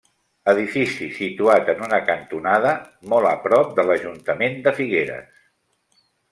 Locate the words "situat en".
1.17-1.83